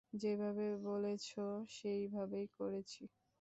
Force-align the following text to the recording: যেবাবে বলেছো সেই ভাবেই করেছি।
যেবাবে 0.13 0.67
বলেছো 0.83 1.43
সেই 1.69 2.01
ভাবেই 2.09 2.47
করেছি। 2.57 3.01